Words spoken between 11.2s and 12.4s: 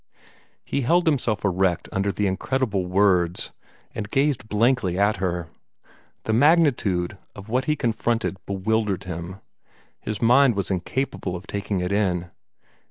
of taking it in.